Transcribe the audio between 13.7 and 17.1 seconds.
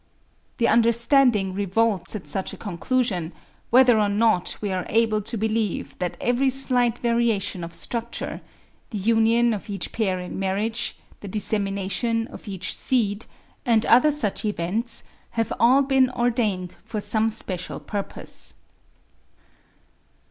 other such events, have all been ordained for